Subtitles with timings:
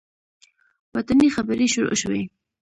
[0.95, 2.21] وطني خبرې شروع شوې.